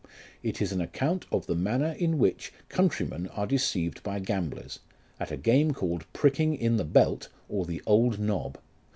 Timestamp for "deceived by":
3.45-4.17